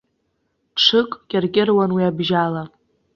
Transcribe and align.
Ҽык 0.83 1.09
кьыркьыруан, 1.29 1.91
уи 1.95 2.03
абжьала. 2.09 2.63